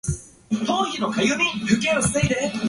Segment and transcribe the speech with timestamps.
[0.49, 0.91] めんどい